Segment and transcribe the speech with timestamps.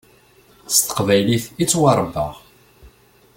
[0.75, 2.33] S teqbaylit i ttwaṛebbaɣ.